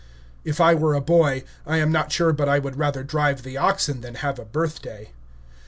[0.43, 3.57] If I were a boy, I am not sure but I would rather drive the
[3.57, 5.11] oxen than have a birthday.